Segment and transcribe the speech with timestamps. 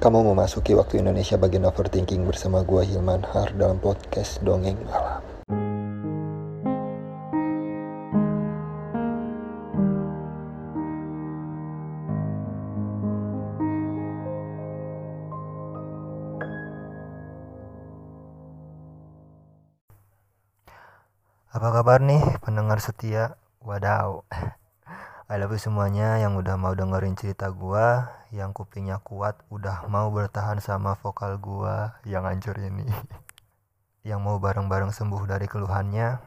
[0.00, 5.20] Kamu memasuki waktu Indonesia bagian overthinking bersama gua Hilman Har dalam podcast Dongeng Malam.
[21.52, 23.36] Apa kabar nih pendengar setia?
[23.60, 24.24] Wadaw.
[25.30, 30.10] I love you semuanya yang udah mau dengerin cerita gua, yang kupingnya kuat udah mau
[30.10, 32.82] bertahan sama vokal gua yang hancur ini.
[34.10, 36.18] yang mau bareng-bareng sembuh dari keluhannya.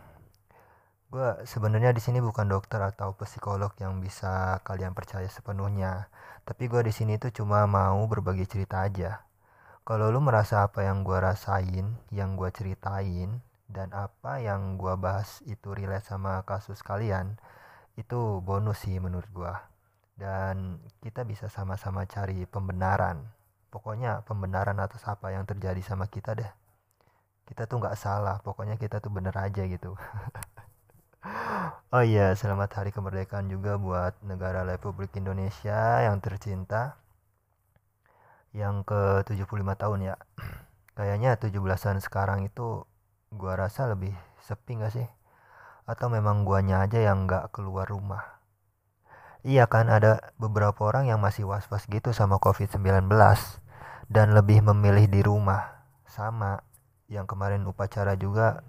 [1.12, 6.08] Gua sebenarnya di sini bukan dokter atau psikolog yang bisa kalian percaya sepenuhnya,
[6.48, 9.20] tapi gua di sini tuh cuma mau berbagi cerita aja.
[9.84, 15.44] Kalau lu merasa apa yang gua rasain, yang gua ceritain, dan apa yang gua bahas
[15.44, 17.36] itu relate sama kasus kalian,
[17.94, 19.70] itu bonus sih menurut gua.
[20.14, 23.26] Dan kita bisa sama-sama cari pembenaran.
[23.74, 26.52] Pokoknya pembenaran atas apa yang terjadi sama kita deh.
[27.50, 29.94] Kita tuh nggak salah pokoknya kita tuh bener aja gitu.
[31.94, 37.00] Oh iya selamat hari kemerdekaan juga buat negara Republik Indonesia yang tercinta.
[38.52, 40.16] Yang ke 75 tahun ya.
[40.98, 42.84] Kayaknya 17-an sekarang itu
[43.32, 45.08] gua rasa lebih sepi gak sih
[45.84, 48.44] atau memang guanya aja yang nggak keluar rumah?
[49.44, 53.12] Iya kan ada beberapa orang yang masih was-was gitu sama covid-19
[54.08, 55.84] dan lebih memilih di rumah.
[56.08, 56.64] Sama
[57.12, 58.64] yang kemarin upacara juga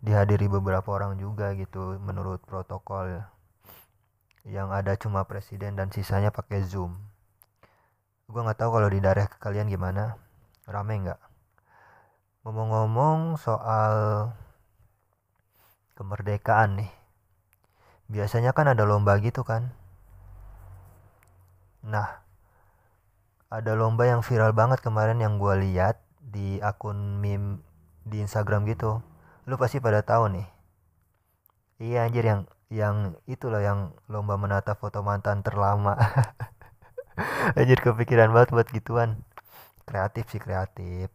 [0.00, 3.20] dihadiri beberapa orang juga gitu menurut protokol.
[4.48, 6.96] Yang ada cuma presiden dan sisanya pakai zoom.
[8.32, 10.16] Gue nggak tahu kalau di daerah kalian gimana.
[10.64, 11.20] Rame nggak?
[12.48, 13.94] Ngomong-ngomong soal
[15.96, 16.92] kemerdekaan nih.
[18.08, 19.72] Biasanya kan ada lomba gitu kan.
[21.84, 22.20] Nah
[23.52, 27.60] ada lomba yang viral banget kemarin yang gue lihat di akun meme
[28.04, 29.04] di Instagram gitu.
[29.44, 30.46] Lu pasti pada tahu nih.
[31.82, 32.40] Iya anjir yang
[32.72, 32.96] yang
[33.28, 35.98] itu loh yang lomba menata foto mantan terlama.
[37.58, 39.20] Anjir kepikiran banget buat gituan.
[39.84, 41.12] Kreatif sih kreatif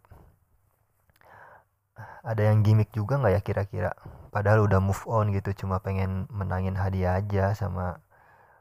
[2.21, 3.91] ada yang gimmick juga nggak ya kira-kira?
[4.29, 8.03] Padahal udah move on gitu cuma pengen menangin hadiah aja sama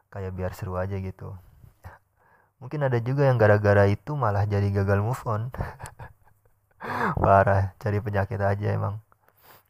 [0.09, 1.37] kayak biar seru aja gitu.
[2.57, 5.53] Mungkin ada juga yang gara-gara itu malah jadi gagal move on.
[7.23, 9.05] Parah cari penyakit aja emang.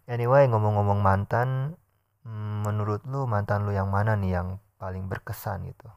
[0.07, 1.75] Anyway ngomong-ngomong mantan
[2.23, 4.49] hmm, menurut lu mantan lu yang mana nih yang
[4.79, 5.91] paling berkesan gitu?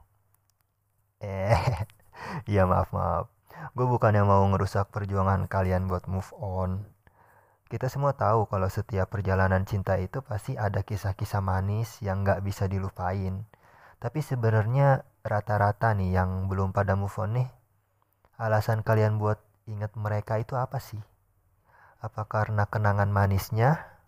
[1.21, 1.85] Eh
[2.53, 3.29] ya maaf maaf.
[3.77, 6.89] Gue bukan yang mau ngerusak perjuangan kalian buat move on
[7.69, 12.65] kita semua tahu kalau setiap perjalanan cinta itu pasti ada kisah-kisah manis yang nggak bisa
[12.65, 13.45] dilupain.
[14.01, 17.49] Tapi sebenarnya rata-rata nih yang belum pada move on nih,
[18.41, 19.37] alasan kalian buat
[19.69, 20.97] ingat mereka itu apa sih?
[22.01, 24.01] Apa karena kenangan manisnya?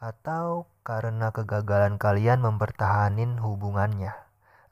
[0.00, 4.16] Atau karena kegagalan kalian mempertahanin hubungannya?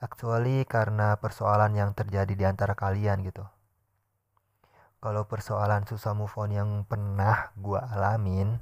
[0.01, 3.45] Actually karena persoalan yang terjadi di antara kalian gitu
[4.99, 8.59] kalau persoalan susah move on yang pernah gue alamin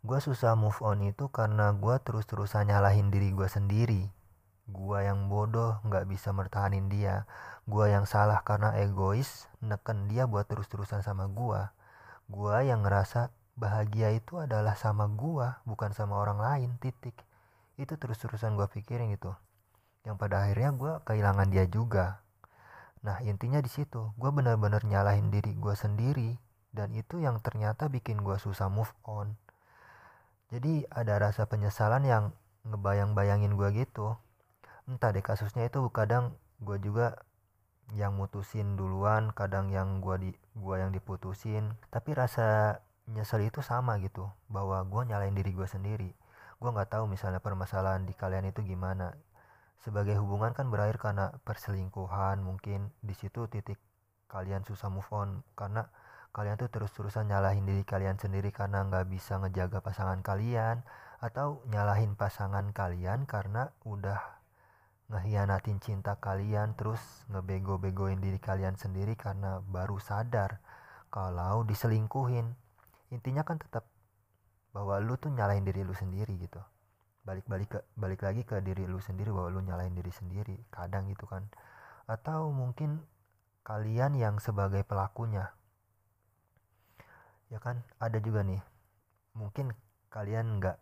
[0.00, 4.08] gue susah move on itu karena gue terus-terusan nyalahin diri gue sendiri.
[4.64, 7.28] Gue yang bodoh nggak bisa mertahanin dia.
[7.68, 11.60] Gue yang salah karena egois neken dia buat terus-terusan sama gue
[12.30, 17.18] gue yang ngerasa bahagia itu adalah sama gue bukan sama orang lain titik.
[17.74, 19.34] Itu terus-terusan gue pikirin gitu.
[20.06, 22.22] Yang pada akhirnya gue kehilangan dia juga
[23.00, 26.36] Nah intinya di situ, gue bener-bener nyalahin diri gue sendiri
[26.70, 29.34] dan itu yang ternyata bikin gue susah move on.
[30.50, 32.24] Jadi ada rasa penyesalan yang
[32.66, 34.18] ngebayang-bayangin gue gitu.
[34.90, 37.22] Entah deh kasusnya itu kadang gue juga
[37.94, 41.74] yang mutusin duluan, kadang yang gue di gua yang diputusin.
[41.90, 42.78] Tapi rasa
[43.10, 46.10] nyesel itu sama gitu, bahwa gue nyalain diri gue sendiri.
[46.60, 49.16] Gue nggak tahu misalnya permasalahan di kalian itu gimana
[49.80, 53.80] sebagai hubungan kan berakhir karena perselingkuhan mungkin di situ titik
[54.28, 55.88] kalian susah move on karena
[56.30, 60.86] kalian tuh terus-terusan nyalahin diri kalian sendiri karena nggak bisa ngejaga pasangan kalian
[61.18, 64.20] atau nyalahin pasangan kalian karena udah
[65.10, 67.02] ngehianatin cinta kalian terus
[67.34, 70.62] ngebego-begoin diri kalian sendiri karena baru sadar
[71.10, 72.46] kalau diselingkuhin.
[73.10, 73.90] Intinya kan tetap
[74.70, 76.62] bahwa lu tuh nyalahin diri lu sendiri gitu
[77.30, 81.30] balik-balik ke balik lagi ke diri lu sendiri bahwa lu nyalain diri sendiri kadang gitu
[81.30, 81.46] kan
[82.10, 83.06] atau mungkin
[83.62, 85.54] kalian yang sebagai pelakunya
[87.54, 88.58] ya kan ada juga nih
[89.38, 89.70] mungkin
[90.10, 90.78] kalian nggak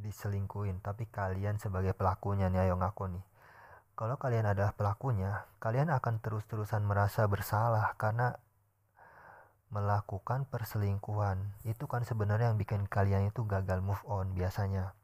[0.00, 3.24] diselingkuin tapi kalian sebagai pelakunya nih ayo ngaku nih
[3.98, 8.38] kalau kalian adalah pelakunya, kalian akan terus-terusan merasa bersalah karena
[9.74, 11.42] melakukan perselingkuhan.
[11.66, 14.94] Itu kan sebenarnya yang bikin kalian itu gagal move on biasanya.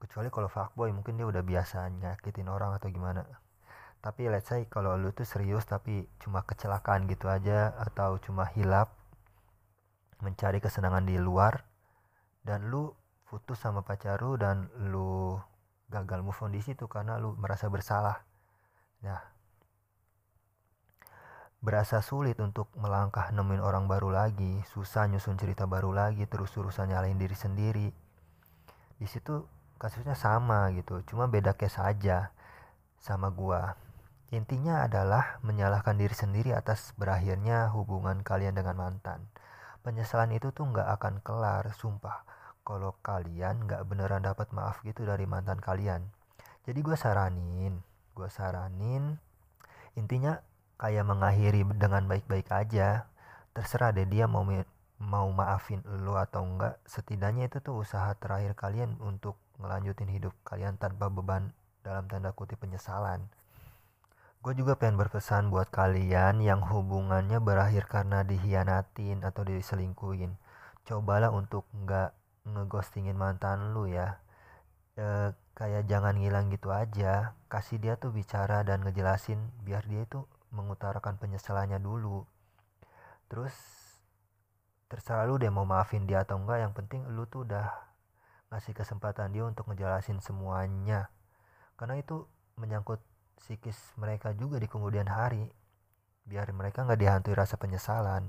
[0.00, 3.28] Kecuali kalau fuckboy mungkin dia udah biasa nyakitin orang atau gimana.
[4.00, 8.96] Tapi let's say kalau lu tuh serius tapi cuma kecelakaan gitu aja atau cuma hilap
[10.24, 11.64] mencari kesenangan di luar
[12.40, 12.96] dan lu
[13.28, 15.36] putus sama pacar lu dan lu
[15.92, 18.24] gagal move on di situ karena lu merasa bersalah.
[19.04, 19.20] Nah,
[21.60, 26.88] berasa sulit untuk melangkah nemuin orang baru lagi, susah nyusun cerita baru lagi, terus urusan
[26.88, 27.88] nyalain diri sendiri.
[28.96, 29.44] Di situ
[29.80, 32.30] kasusnya sama gitu, cuma beda case aja
[33.00, 33.74] sama gua.
[34.30, 39.26] Intinya adalah menyalahkan diri sendiri atas berakhirnya hubungan kalian dengan mantan.
[39.80, 42.22] Penyesalan itu tuh nggak akan kelar, sumpah
[42.70, 46.06] kalau kalian nggak beneran dapat maaf gitu dari mantan kalian
[46.62, 47.82] jadi gue saranin
[48.14, 49.16] gue saranin
[49.96, 50.38] intinya
[50.78, 53.10] kayak mengakhiri dengan baik-baik aja
[53.56, 54.46] terserah deh dia mau
[55.00, 60.80] mau maafin lo atau enggak setidaknya itu tuh usaha terakhir kalian untuk ngelanjutin hidup kalian
[60.80, 61.52] tanpa beban
[61.84, 63.28] dalam tanda kutip penyesalan.
[64.40, 70.32] Gue juga pengen berpesan buat kalian yang hubungannya berakhir karena dihianatin atau diselingkuhin.
[70.88, 72.16] Cobalah untuk nggak
[72.48, 74.16] ngeghostingin mantan lu ya.
[74.96, 77.36] E, kayak jangan ngilang gitu aja.
[77.52, 80.24] Kasih dia tuh bicara dan ngejelasin biar dia itu
[80.56, 82.24] mengutarakan penyesalannya dulu.
[83.28, 83.52] Terus
[84.88, 87.89] terserah lu deh mau maafin dia atau enggak yang penting lu tuh udah
[88.50, 91.06] ngasih kesempatan dia untuk ngejelasin semuanya.
[91.78, 92.26] Karena itu
[92.58, 92.98] menyangkut
[93.38, 95.46] psikis mereka juga di kemudian hari.
[96.26, 98.28] Biar mereka nggak dihantui rasa penyesalan.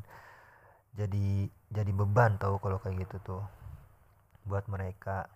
[0.93, 3.43] Jadi jadi beban tau kalau kayak gitu tuh.
[4.45, 5.27] Buat mereka.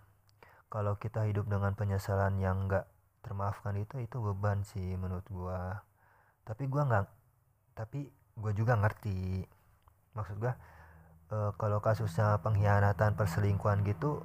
[0.70, 2.86] Kalau kita hidup dengan penyesalan yang enggak
[3.22, 5.82] termaafkan itu itu beban sih menurut gua.
[6.46, 7.06] Tapi gua nggak
[7.74, 8.06] tapi
[8.38, 9.42] gua juga ngerti.
[10.14, 10.54] Maksud gua
[11.30, 14.22] e, kalau kasusnya pengkhianatan perselingkuhan gitu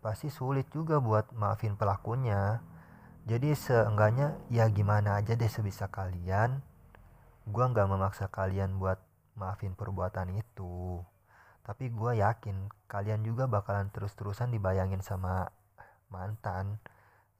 [0.00, 2.64] pasti sulit juga buat maafin pelakunya.
[3.28, 6.64] Jadi seenggaknya ya gimana aja deh sebisa kalian.
[7.44, 9.00] Gua nggak memaksa kalian buat
[9.36, 11.04] maafin perbuatan itu.
[11.64, 15.52] Tapi gue yakin kalian juga bakalan terus-terusan dibayangin sama
[16.10, 16.80] mantan.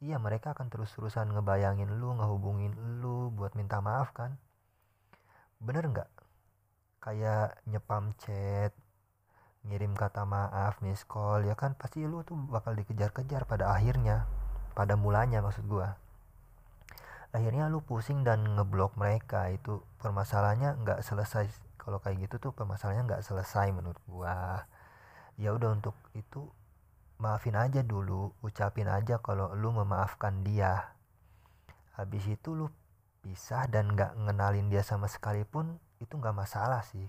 [0.00, 2.72] Iya mereka akan terus-terusan ngebayangin lu ngehubungin
[3.04, 4.40] lu buat minta maaf kan?
[5.60, 6.10] Bener nggak?
[7.00, 8.72] Kayak nyepam chat
[9.66, 11.76] ngirim kata maaf miss call ya kan?
[11.76, 14.24] Pasti lu tuh bakal dikejar-kejar pada akhirnya
[14.72, 15.98] pada mulanya maksud gua.
[17.30, 21.46] Akhirnya lu pusing dan ngeblok mereka itu permasalahannya nggak selesai.
[21.78, 24.66] Kalau kayak gitu tuh permasalahannya nggak selesai menurut gua.
[25.38, 26.50] Ya udah untuk itu
[27.20, 30.96] maafin aja dulu ucapin aja kalau lu memaafkan dia.
[31.94, 32.66] Habis itu lu
[33.20, 37.06] pisah dan nggak ngenalin dia sama sekalipun itu nggak masalah sih.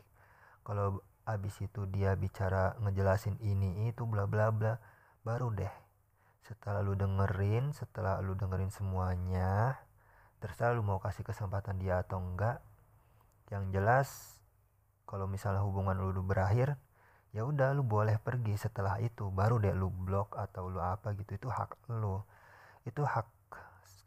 [0.62, 1.02] Kalau
[1.32, 4.78] habis itu dia bicara ngejelasin ini itu bla bla bla.
[5.24, 5.72] Baru deh
[6.44, 9.78] setelah lu dengerin setelah lu dengerin semuanya
[10.42, 12.60] terserah lu mau kasih kesempatan dia atau enggak.
[13.48, 14.10] Yang jelas
[15.08, 16.76] kalau misalnya hubungan lu udah berakhir
[17.32, 19.32] ya udah lu boleh pergi setelah itu.
[19.32, 22.20] Baru deh lu blok atau lu apa gitu itu hak lu.
[22.84, 23.28] Itu hak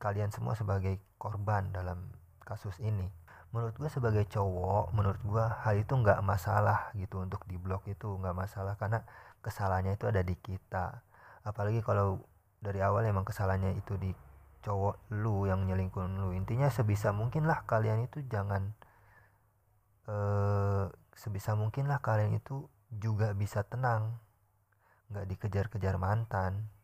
[0.03, 2.13] kalian semua sebagai korban dalam
[2.45, 3.24] kasus ini
[3.55, 8.19] menurut gue sebagai cowok menurut gue hal itu nggak masalah gitu untuk di blok itu
[8.19, 9.07] nggak masalah karena
[9.47, 11.07] kesalahannya itu ada di kita.
[11.47, 12.19] Apalagi kalau
[12.59, 14.11] dari awal emang kesalahannya itu di
[14.67, 16.35] cowok lu yang nyelingkuhin lu.
[16.35, 18.75] Intinya sebisa mungkin lah kalian itu jangan
[20.11, 24.19] eh, sebisa mungkin lah kalian itu juga bisa tenang.
[25.15, 26.75] Nggak dikejar-kejar mantan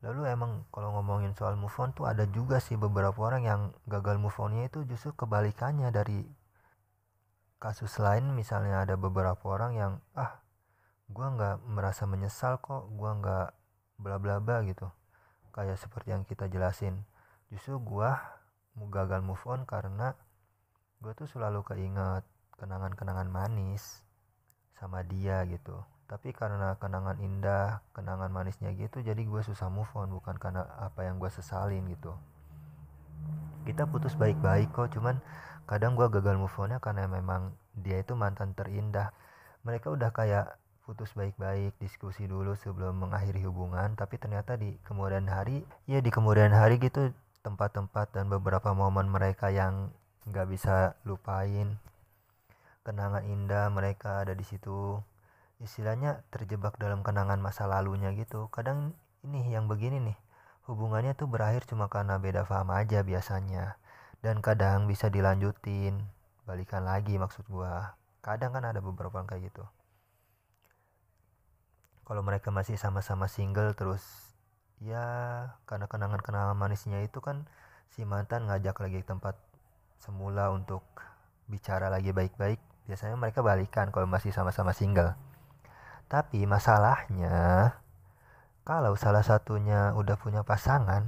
[0.00, 4.16] lalu emang kalau ngomongin soal move on tuh ada juga sih beberapa orang yang gagal
[4.16, 6.24] move onnya itu justru kebalikannya dari
[7.60, 8.32] kasus lain.
[8.32, 10.40] Misalnya ada beberapa orang yang ah
[11.12, 13.48] gue nggak merasa menyesal kok gue nggak
[14.00, 14.88] bla bla bla gitu.
[15.52, 17.04] Kayak seperti yang kita jelasin.
[17.52, 18.10] Justru gue
[18.88, 20.16] gagal move on karena
[21.04, 22.24] gue tuh selalu keinget
[22.56, 24.04] kenangan-kenangan manis
[24.80, 25.76] sama dia gitu
[26.10, 31.06] tapi karena kenangan indah kenangan manisnya gitu jadi gue susah move on bukan karena apa
[31.06, 32.10] yang gue sesalin gitu.
[33.62, 35.22] Kita putus baik-baik kok cuman
[35.70, 39.14] kadang gue gagal move onnya karena memang dia itu mantan terindah.
[39.62, 45.62] Mereka udah kayak putus baik-baik diskusi dulu sebelum mengakhiri hubungan tapi ternyata di kemudian hari
[45.86, 47.14] ya di kemudian hari gitu
[47.46, 49.94] tempat-tempat dan beberapa momen mereka yang
[50.26, 51.78] nggak bisa lupain.
[52.82, 54.98] Kenangan indah mereka ada di situ
[55.60, 58.48] istilahnya terjebak dalam kenangan masa lalunya gitu.
[58.48, 60.18] Kadang ini yang begini nih
[60.64, 63.76] hubungannya tuh berakhir cuma karena beda paham aja biasanya.
[64.20, 66.00] Dan kadang bisa dilanjutin
[66.48, 67.96] balikan lagi maksud gua.
[68.24, 69.64] Kadang kan ada beberapa orang kayak gitu.
[72.04, 74.02] Kalau mereka masih sama-sama single terus
[74.80, 75.04] ya
[75.68, 77.44] karena kenangan-kenangan manisnya itu kan
[77.92, 79.36] si mantan ngajak lagi tempat
[80.00, 80.80] semula untuk
[81.52, 82.56] bicara lagi baik-baik
[82.88, 85.12] biasanya mereka balikan kalau masih sama-sama single
[86.10, 87.70] tapi masalahnya
[88.66, 91.06] kalau salah satunya udah punya pasangan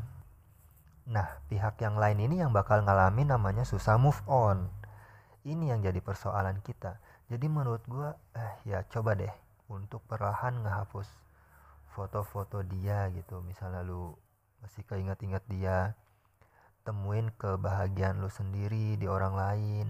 [1.02, 4.70] nah pihak yang lain ini yang bakal ngalamin namanya susah move on.
[5.42, 7.02] Ini yang jadi persoalan kita.
[7.26, 9.34] Jadi menurut gue eh ya coba deh
[9.66, 11.10] untuk perlahan ngehapus
[11.98, 13.42] foto-foto dia gitu.
[13.42, 14.14] Misalnya lu
[14.62, 15.98] masih keinget-inget dia
[16.86, 19.86] temuin kebahagiaan lu sendiri di orang lain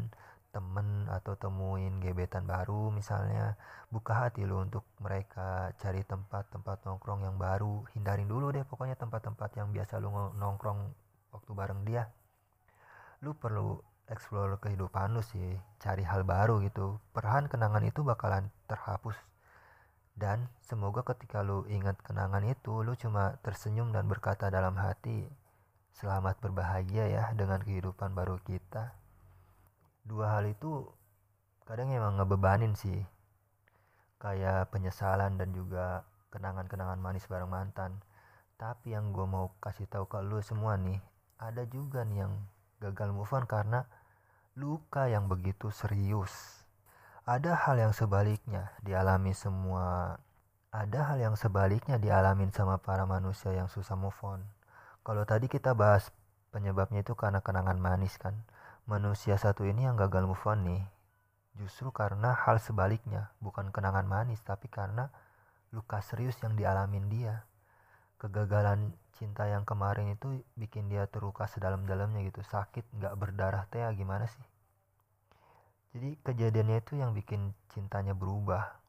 [0.52, 3.56] temen atau temuin gebetan baru misalnya
[3.88, 7.88] buka hati lu untuk mereka cari tempat-tempat nongkrong yang baru.
[7.96, 10.92] Hindarin dulu deh pokoknya tempat-tempat yang biasa lu nongkrong
[11.32, 12.12] waktu bareng dia.
[13.24, 13.80] Lu perlu
[14.12, 17.00] explore kehidupan lu sih cari hal baru gitu.
[17.16, 19.16] Perlahan kenangan itu bakalan terhapus.
[20.12, 25.24] Dan semoga ketika lu ingat kenangan itu, lu cuma tersenyum dan berkata dalam hati,
[25.96, 28.92] selamat berbahagia ya dengan kehidupan baru kita.
[30.02, 30.86] Dua hal itu
[31.66, 33.02] kadang emang ngebebanin sih.
[34.22, 37.98] Kayak penyesalan dan juga kenangan-kenangan manis bareng mantan.
[38.58, 41.02] Tapi yang gue mau kasih tahu ke lu semua nih,
[41.42, 42.32] ada juga nih yang
[42.82, 43.86] gagal move on karena
[44.58, 46.62] luka yang begitu serius
[47.22, 50.18] ada hal yang sebaliknya dialami semua
[50.74, 54.42] ada hal yang sebaliknya dialamin sama para manusia yang susah move on
[55.06, 56.10] kalau tadi kita bahas
[56.50, 58.34] penyebabnya itu karena kenangan manis kan
[58.90, 60.82] manusia satu ini yang gagal move on nih
[61.60, 65.12] justru karena hal sebaliknya bukan kenangan manis tapi karena
[65.72, 67.44] luka serius yang dialamin dia.
[68.20, 72.44] Kegagalan cinta yang kemarin itu bikin dia terluka sedalam-dalamnya gitu.
[72.44, 74.46] Sakit nggak berdarah teh gimana sih?
[75.92, 78.80] Jadi kejadiannya itu yang bikin cintanya berubah.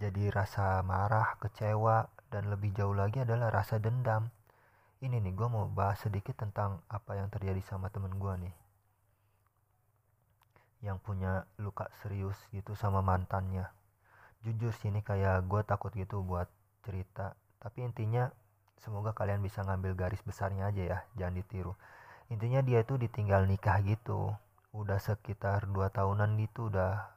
[0.00, 4.32] Jadi rasa marah kecewa dan lebih jauh lagi adalah rasa dendam.
[5.00, 8.59] Ini nih gue mau bahas sedikit tentang apa yang terjadi sama temen gue nih
[10.80, 13.68] yang punya luka serius gitu sama mantannya.
[14.40, 16.48] Jujur sih ini kayak gue takut gitu buat
[16.84, 17.36] cerita.
[17.60, 18.32] Tapi intinya
[18.80, 21.72] semoga kalian bisa ngambil garis besarnya aja ya jangan ditiru.
[22.32, 24.32] Intinya dia tuh ditinggal nikah gitu.
[24.72, 27.12] Udah sekitar dua tahunan gitu udah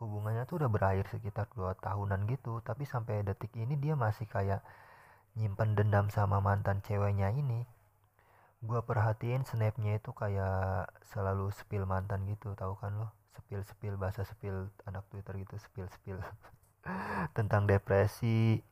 [0.00, 2.64] hubungannya tuh udah berakhir sekitar dua tahunan gitu.
[2.64, 4.64] Tapi sampai detik ini dia masih kayak
[5.36, 7.68] nyimpen dendam sama mantan ceweknya ini
[8.62, 13.08] gue perhatiin snapnya itu kayak selalu spill mantan gitu tahu kan lo?
[13.36, 16.18] Spill spill bahasa spill anak twitter gitu spill spill
[17.36, 18.64] tentang depresi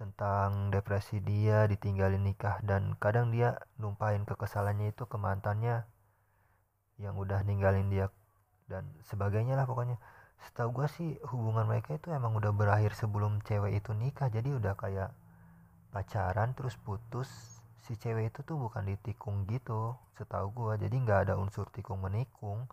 [0.00, 5.84] tentang depresi dia ditinggalin nikah dan kadang dia numpahin kekesalannya itu ke mantannya
[6.96, 8.08] yang udah ninggalin dia
[8.64, 10.00] dan sebagainya lah pokoknya.
[10.40, 14.72] Setahu gue sih hubungan mereka itu emang udah berakhir sebelum cewek itu nikah jadi udah
[14.72, 15.12] kayak
[15.92, 21.34] pacaran terus putus si cewek itu tuh bukan ditikung gitu setahu gue jadi nggak ada
[21.40, 22.68] unsur tikung menikung.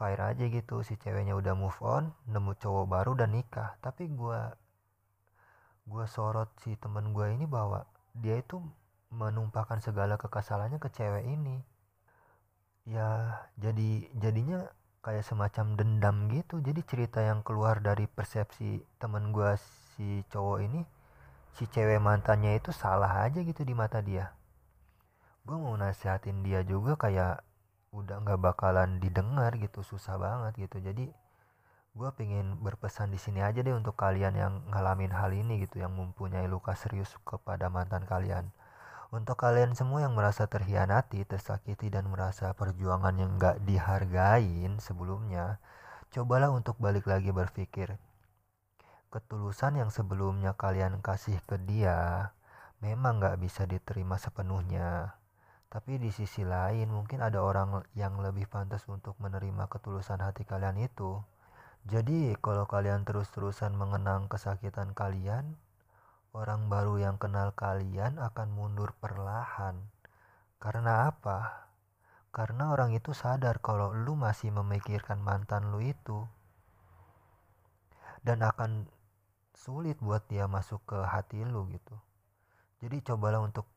[0.00, 3.76] Fire aja gitu si ceweknya udah move on nemu cowok baru dan nikah.
[3.84, 4.40] Tapi gue
[5.90, 7.84] gue sorot si temen gue ini bahwa
[8.16, 8.62] dia itu
[9.10, 11.60] menumpahkan segala kekesalannya ke cewek ini.
[12.88, 14.66] Ya jadi jadinya
[15.04, 16.64] kayak semacam dendam gitu.
[16.64, 19.52] Jadi cerita yang keluar dari persepsi temen gue
[19.94, 20.80] si cowok ini
[21.56, 24.34] si cewek mantannya itu salah aja gitu di mata dia
[25.46, 27.42] gue mau nasihatin dia juga kayak
[27.90, 31.10] udah nggak bakalan didengar gitu susah banget gitu jadi
[31.90, 35.90] gue pengen berpesan di sini aja deh untuk kalian yang ngalamin hal ini gitu yang
[35.90, 38.54] mempunyai luka serius kepada mantan kalian
[39.10, 45.58] untuk kalian semua yang merasa terhianati, tersakiti, dan merasa perjuangan yang gak dihargain sebelumnya,
[46.14, 47.98] cobalah untuk balik lagi berpikir.
[49.10, 52.30] Ketulusan yang sebelumnya kalian kasih ke dia
[52.78, 55.18] memang gak bisa diterima sepenuhnya.
[55.66, 60.78] Tapi di sisi lain mungkin ada orang yang lebih pantas untuk menerima ketulusan hati kalian
[60.78, 61.18] itu.
[61.90, 65.58] Jadi kalau kalian terus-terusan mengenang kesakitan kalian,
[66.30, 69.90] orang baru yang kenal kalian akan mundur perlahan.
[70.62, 71.66] Karena apa?
[72.30, 76.30] Karena orang itu sadar kalau lu masih memikirkan mantan lu itu.
[78.22, 78.86] Dan akan
[79.60, 81.96] sulit buat dia masuk ke hati lu gitu.
[82.80, 83.68] Jadi cobalah untuk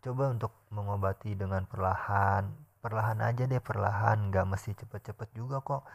[0.00, 2.52] coba untuk mengobati dengan perlahan
[2.84, 5.88] perlahan aja deh perlahan gak mesti cepet-cepet juga kok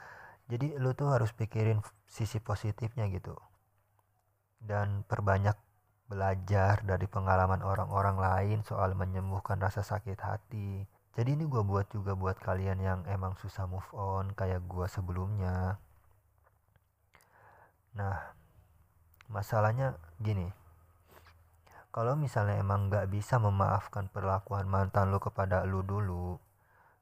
[0.50, 1.78] jadi lu tuh harus pikirin
[2.10, 3.38] sisi positifnya gitu
[4.58, 5.54] dan perbanyak
[6.10, 10.90] belajar dari pengalaman orang-orang lain soal menyembuhkan rasa sakit hati.
[11.14, 15.78] Jadi ini gue buat juga buat kalian yang emang susah move on kayak gue sebelumnya.
[17.98, 18.36] Nah,
[19.32, 20.52] masalahnya gini.
[21.90, 26.38] Kalau misalnya emang gak bisa memaafkan perlakuan mantan lu kepada lu dulu,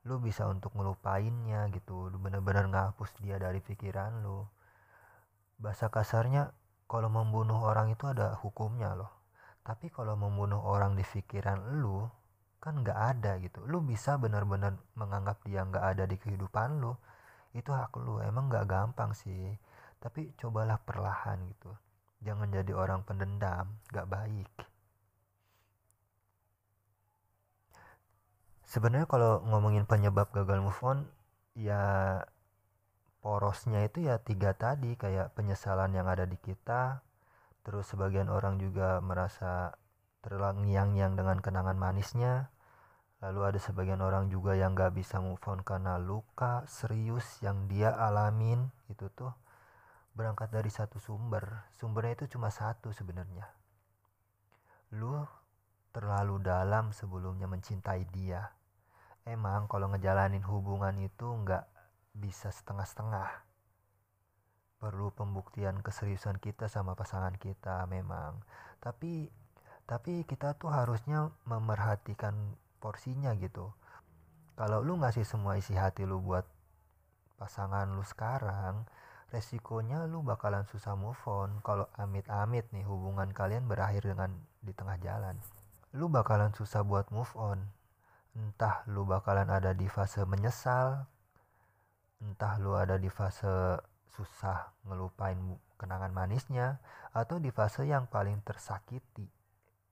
[0.08, 2.08] lu bisa untuk ngelupainnya gitu.
[2.08, 4.48] Lu bener-bener ngapus dia dari pikiran lu.
[5.60, 6.56] Bahasa kasarnya
[6.88, 9.18] kalau membunuh orang itu ada hukumnya loh
[9.68, 12.08] tapi kalau membunuh orang di pikiran lu
[12.64, 16.96] kan nggak ada gitu lu bisa benar-benar menganggap dia nggak ada di kehidupan lu
[17.52, 19.60] itu hak lu emang nggak gampang sih
[19.98, 21.72] tapi cobalah perlahan gitu.
[22.26, 24.52] Jangan jadi orang pendendam nggak baik.
[28.68, 31.08] Sebenarnya kalau ngomongin penyebab gagal move on
[31.56, 32.20] ya
[33.24, 37.00] porosnya itu ya tiga tadi kayak penyesalan yang ada di kita.
[37.64, 39.76] Terus sebagian orang juga merasa
[40.24, 42.52] terlangiang-yang dengan kenangan manisnya.
[43.24, 47.92] Lalu ada sebagian orang juga yang gak bisa move on karena luka serius yang dia
[47.92, 48.70] alamin.
[48.92, 49.34] Itu tuh
[50.18, 53.46] berangkat dari satu sumber sumbernya itu cuma satu sebenarnya.
[54.98, 55.22] Lu
[55.94, 58.50] terlalu dalam sebelumnya mencintai dia.
[59.22, 61.70] Emang kalau ngejalanin hubungan itu nggak
[62.18, 63.46] bisa setengah-setengah.
[64.82, 68.42] Perlu pembuktian keseriusan kita sama pasangan kita memang.
[68.82, 69.30] Tapi
[69.86, 73.70] tapi kita tuh harusnya memerhatikan porsinya gitu.
[74.58, 76.46] Kalau lu ngasih semua isi hati lu buat
[77.38, 78.90] pasangan lu sekarang
[79.34, 84.32] resikonya lu bakalan susah move on kalau amit-amit nih hubungan kalian berakhir dengan
[84.64, 85.36] di tengah jalan
[85.92, 87.60] lu bakalan susah buat move on
[88.38, 91.04] entah lu bakalan ada di fase menyesal
[92.24, 93.82] entah lu ada di fase
[94.18, 95.38] susah ngelupain
[95.78, 96.82] kenangan manisnya
[97.14, 99.30] atau di fase yang paling tersakiti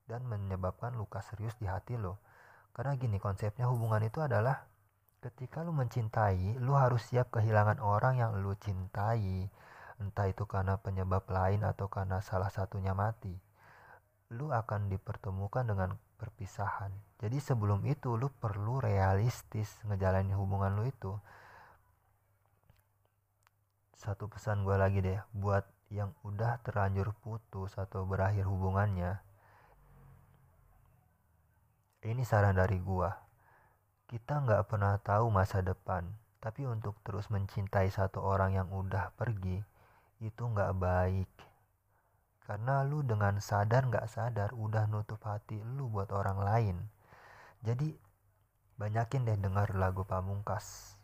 [0.06, 2.18] dan menyebabkan luka serius di hati lo.
[2.74, 4.66] Karena gini konsepnya hubungan itu adalah
[5.24, 9.48] ketika lu mencintai, lu harus siap kehilangan orang yang lu cintai.
[9.96, 13.32] Entah itu karena penyebab lain atau karena salah satunya mati.
[14.34, 16.92] Lu akan dipertemukan dengan perpisahan.
[17.20, 21.16] Jadi sebelum itu lu perlu realistis ngejalanin hubungan lu itu
[23.96, 29.18] satu pesan gue lagi deh buat yang udah terlanjur putus atau berakhir hubungannya
[32.04, 33.10] ini saran dari gue
[34.06, 36.06] kita nggak pernah tahu masa depan
[36.46, 39.66] tapi untuk terus mencintai satu orang yang udah pergi
[40.22, 41.26] itu nggak baik.
[42.46, 46.76] Karena lu dengan sadar nggak sadar udah nutup hati lu buat orang lain.
[47.66, 47.98] Jadi
[48.78, 50.94] banyakin deh dengar lagu pamungkas.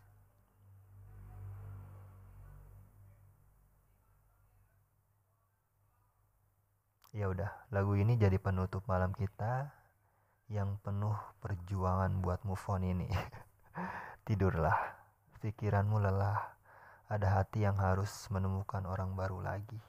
[7.13, 9.82] Ya udah, lagu ini jadi penutup malam kita
[10.53, 13.09] yang penuh perjuangan buat move on ini.
[14.29, 14.77] Tidurlah,
[15.41, 16.61] pikiranmu lelah.
[17.09, 19.81] Ada hati yang harus menemukan orang baru lagi.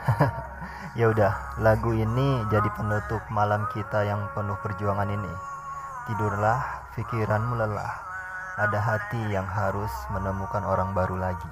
[0.98, 5.49] ya udah lagu ini jadi penutup malam kita yang penuh perjuangan ini
[6.10, 7.94] tidurlah pikiranmu lelah
[8.58, 11.46] ada hati yang harus menemukan orang baru lagi